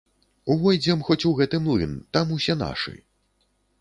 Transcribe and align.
Увойдзем 0.53 1.03
хоць 1.09 1.19
у 1.31 1.33
гэты 1.39 1.57
млын, 1.65 1.93
там 2.17 2.33
усе 2.37 2.57
нашы. 2.65 2.95